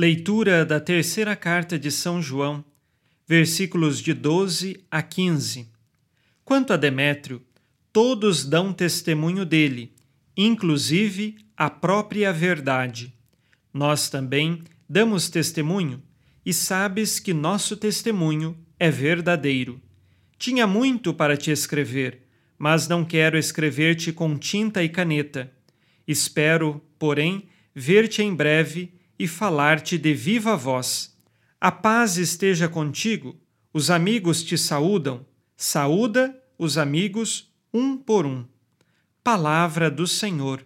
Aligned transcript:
Leitura 0.00 0.64
da 0.64 0.78
terceira 0.78 1.34
carta 1.34 1.76
de 1.76 1.90
São 1.90 2.22
João, 2.22 2.64
versículos 3.26 4.00
de 4.00 4.14
12 4.14 4.78
a 4.88 5.02
15. 5.02 5.66
Quanto 6.44 6.72
a 6.72 6.76
Demétrio, 6.76 7.42
todos 7.92 8.44
dão 8.44 8.72
testemunho 8.72 9.44
dele, 9.44 9.92
inclusive 10.36 11.38
a 11.56 11.68
própria 11.68 12.32
verdade. 12.32 13.12
Nós 13.74 14.08
também 14.08 14.62
damos 14.88 15.28
testemunho, 15.28 16.00
e 16.46 16.52
sabes 16.52 17.18
que 17.18 17.34
nosso 17.34 17.76
testemunho 17.76 18.56
é 18.78 18.92
verdadeiro. 18.92 19.82
Tinha 20.38 20.64
muito 20.64 21.12
para 21.12 21.36
te 21.36 21.50
escrever, 21.50 22.22
mas 22.56 22.86
não 22.86 23.04
quero 23.04 23.36
escrever-te 23.36 24.12
com 24.12 24.38
tinta 24.38 24.80
e 24.80 24.88
caneta. 24.88 25.52
Espero, 26.06 26.80
porém, 27.00 27.48
ver-te 27.74 28.22
em 28.22 28.32
breve 28.32 28.96
e 29.18 29.26
falar-te 29.26 29.98
de 29.98 30.14
viva 30.14 30.56
voz. 30.56 31.16
A 31.60 31.72
paz 31.72 32.16
esteja 32.16 32.68
contigo, 32.68 33.36
os 33.72 33.90
amigos 33.90 34.42
te 34.42 34.56
saúdam, 34.56 35.26
saúda 35.56 36.40
os 36.56 36.78
amigos 36.78 37.52
um 37.74 37.96
por 37.96 38.24
um. 38.24 38.46
Palavra 39.24 39.90
do 39.90 40.06
Senhor, 40.06 40.64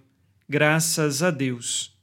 graças 0.48 1.22
a 1.22 1.30
Deus. 1.30 1.96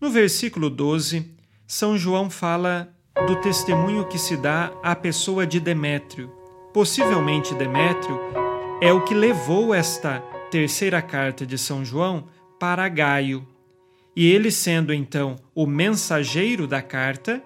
No 0.00 0.10
versículo 0.10 0.68
12, 0.68 1.34
São 1.66 1.96
João 1.96 2.28
fala 2.28 2.94
do 3.26 3.40
testemunho 3.40 4.06
que 4.06 4.18
se 4.18 4.36
dá 4.36 4.66
à 4.82 4.94
pessoa 4.94 5.46
de 5.46 5.58
Demétrio. 5.58 6.28
Possivelmente 6.74 7.54
Demétrio 7.54 8.43
é 8.80 8.92
o 8.92 9.02
que 9.02 9.14
levou 9.14 9.72
esta 9.72 10.20
terceira 10.50 11.00
carta 11.00 11.46
de 11.46 11.56
São 11.56 11.84
João 11.84 12.26
para 12.58 12.88
Gaio. 12.88 13.46
E 14.14 14.30
ele, 14.30 14.50
sendo 14.50 14.92
então 14.92 15.36
o 15.54 15.66
mensageiro 15.66 16.66
da 16.66 16.82
carta, 16.82 17.42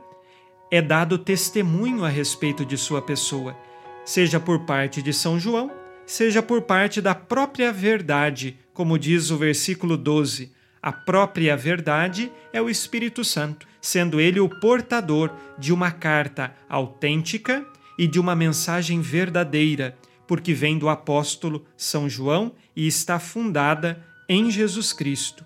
é 0.71 0.83
dado 0.83 1.19
testemunho 1.19 2.05
a 2.05 2.09
respeito 2.09 2.65
de 2.65 2.77
sua 2.77 3.01
pessoa, 3.01 3.57
seja 4.05 4.41
por 4.41 4.61
parte 4.61 5.01
de 5.01 5.13
São 5.13 5.39
João, 5.39 5.71
seja 6.07 6.43
por 6.43 6.63
parte 6.63 7.01
da 7.01 7.15
própria 7.15 7.73
verdade, 7.73 8.59
como 8.73 8.99
diz 8.99 9.31
o 9.31 9.37
versículo 9.37 9.97
12. 9.97 10.53
A 10.83 10.93
própria 10.93 11.57
verdade 11.57 12.33
é 12.53 12.61
o 12.61 12.71
Espírito 12.71 13.25
Santo, 13.25 13.67
sendo 13.81 14.21
ele 14.21 14.41
o 14.41 14.49
portador 14.49 15.31
de 15.59 15.73
uma 15.73 15.91
carta 15.91 16.55
autêntica 16.69 17.65
e 17.99 18.07
de 18.07 18.19
uma 18.19 18.35
mensagem 18.35 19.01
verdadeira 19.01 19.97
porque 20.29 20.53
vem 20.53 20.79
do 20.79 20.91
apóstolo 20.91 21.65
São 21.77 22.09
João 22.09 22.53
e 22.77 22.87
está 22.87 23.19
fundada 23.19 24.07
em 24.29 24.51
Jesus 24.51 24.93
Cristo. 24.93 25.45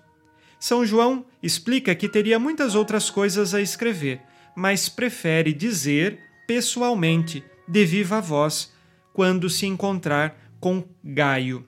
São 0.59 0.85
João 0.85 1.25
explica 1.41 1.95
que 1.95 2.09
teria 2.09 2.37
muitas 2.37 2.75
outras 2.75 3.09
coisas 3.09 3.53
a 3.53 3.61
escrever, 3.61 4.21
mas 4.55 4.89
prefere 4.89 5.53
dizer 5.53 6.19
pessoalmente, 6.45 7.43
de 7.67 7.85
viva 7.85 8.19
voz, 8.19 8.71
quando 9.13 9.49
se 9.49 9.65
encontrar 9.65 10.37
com 10.59 10.83
Gaio. 11.03 11.65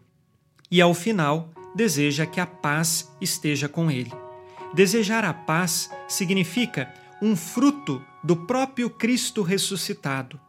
E 0.69 0.81
ao 0.81 0.93
final, 0.93 1.53
deseja 1.73 2.25
que 2.25 2.39
a 2.39 2.45
paz 2.45 3.09
esteja 3.21 3.69
com 3.69 3.89
ele. 3.89 4.11
Desejar 4.73 5.23
a 5.23 5.33
paz 5.33 5.89
significa 6.07 6.93
um 7.21 7.35
fruto 7.35 8.03
do 8.21 8.35
próprio 8.35 8.89
Cristo 8.89 9.41
ressuscitado. 9.41 10.39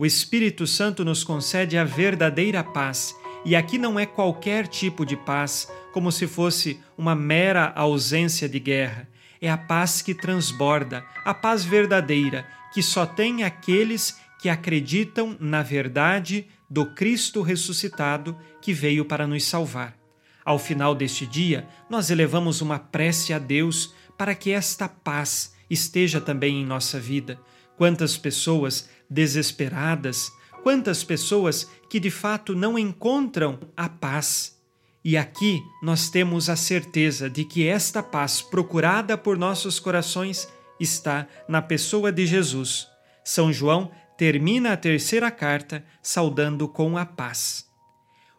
O 0.00 0.06
Espírito 0.06 0.66
Santo 0.66 1.04
nos 1.04 1.22
concede 1.22 1.76
a 1.76 1.84
verdadeira 1.84 2.64
paz, 2.64 3.14
e 3.44 3.54
aqui 3.54 3.76
não 3.76 4.00
é 4.00 4.06
qualquer 4.06 4.66
tipo 4.66 5.04
de 5.04 5.14
paz, 5.14 5.70
como 5.92 6.10
se 6.10 6.26
fosse 6.26 6.80
uma 6.96 7.14
mera 7.14 7.70
ausência 7.76 8.48
de 8.48 8.58
guerra. 8.58 9.06
É 9.42 9.50
a 9.50 9.58
paz 9.58 10.00
que 10.00 10.14
transborda, 10.14 11.04
a 11.22 11.34
paz 11.34 11.64
verdadeira, 11.64 12.48
que 12.72 12.82
só 12.82 13.04
tem 13.04 13.44
aqueles 13.44 14.18
que 14.40 14.48
acreditam 14.48 15.36
na 15.38 15.62
verdade 15.62 16.46
do 16.70 16.94
Cristo 16.94 17.42
ressuscitado 17.42 18.34
que 18.62 18.72
veio 18.72 19.04
para 19.04 19.26
nos 19.26 19.44
salvar. 19.44 19.94
Ao 20.42 20.58
final 20.58 20.94
deste 20.94 21.26
dia, 21.26 21.68
nós 21.90 22.08
elevamos 22.08 22.62
uma 22.62 22.78
prece 22.78 23.34
a 23.34 23.38
Deus 23.38 23.94
para 24.16 24.34
que 24.34 24.50
esta 24.50 24.88
paz 24.88 25.54
esteja 25.68 26.22
também 26.22 26.62
em 26.62 26.64
nossa 26.64 26.98
vida. 26.98 27.38
Quantas 27.76 28.16
pessoas 28.16 28.88
desesperadas, 29.10 30.30
quantas 30.62 31.02
pessoas 31.02 31.68
que 31.88 31.98
de 31.98 32.10
fato 32.10 32.54
não 32.54 32.78
encontram 32.78 33.58
a 33.76 33.88
paz. 33.88 34.58
E 35.04 35.16
aqui 35.16 35.62
nós 35.82 36.10
temos 36.10 36.48
a 36.48 36.56
certeza 36.56 37.28
de 37.28 37.44
que 37.44 37.66
esta 37.66 38.02
paz 38.02 38.40
procurada 38.40 39.18
por 39.18 39.36
nossos 39.36 39.80
corações 39.80 40.48
está 40.78 41.26
na 41.48 41.60
pessoa 41.60 42.12
de 42.12 42.26
Jesus. 42.26 42.86
São 43.24 43.52
João 43.52 43.90
termina 44.16 44.72
a 44.72 44.76
terceira 44.76 45.30
carta 45.30 45.84
saudando 46.02 46.68
com 46.68 46.96
a 46.96 47.06
paz. 47.06 47.66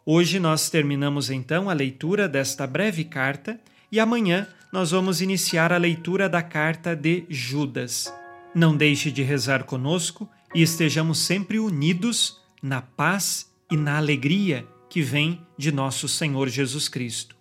Hoje 0.06 0.40
nós 0.40 0.70
terminamos 0.70 1.30
então 1.30 1.70
a 1.70 1.74
leitura 1.74 2.28
desta 2.28 2.66
breve 2.66 3.04
carta 3.04 3.60
e 3.92 4.00
amanhã 4.00 4.48
nós 4.72 4.92
vamos 4.92 5.22
iniciar 5.22 5.74
a 5.74 5.78
leitura 5.78 6.30
da 6.30 6.42
carta 6.42 6.96
de 6.96 7.26
Judas. 7.30 8.14
Não 8.54 8.76
deixe 8.76 9.12
de 9.12 9.22
rezar 9.22 9.64
conosco 9.64 10.30
e 10.54 10.62
estejamos 10.62 11.20
sempre 11.20 11.60
unidos 11.60 12.42
na 12.62 12.82
paz 12.82 13.52
e 13.72 13.78
na 13.78 13.98
alegria 13.98 14.68
que 14.90 15.02
vem 15.02 15.42
de 15.58 15.72
nosso 15.72 16.08
Senhor 16.08 16.50
Jesus 16.50 16.88
Cristo. 16.90 17.41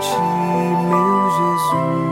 ti, 0.00 0.16
meu 0.88 1.30
Jesus. 1.36 2.07